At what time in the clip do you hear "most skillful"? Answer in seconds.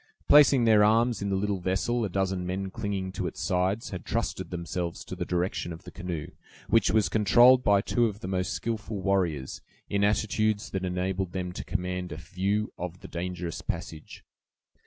8.27-8.99